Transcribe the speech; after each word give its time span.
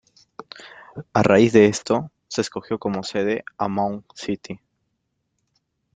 A 1.13 1.21
raíz 1.21 1.53
de 1.53 1.67
esto, 1.67 2.09
se 2.27 2.41
escogió 2.41 2.79
como 2.79 3.03
sede 3.03 3.43
a 3.59 3.67
Mound 3.67 4.03
City. 4.15 4.59